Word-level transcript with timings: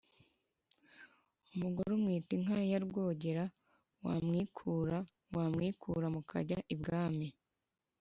Umugore 1.55 1.89
umwita 1.93 2.31
inka 2.37 2.57
ya 2.71 2.79
Rwogera 2.85 3.43
wamwikura 4.05 4.97
wamwikura 5.35 6.05
mukajya 6.15 6.57
i 6.73 6.77
bwami. 6.81 7.27